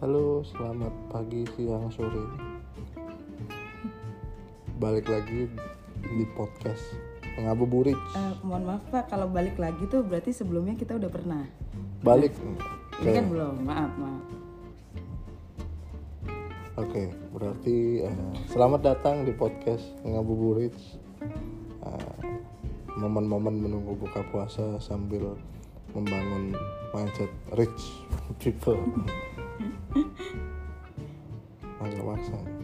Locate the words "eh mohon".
8.16-8.64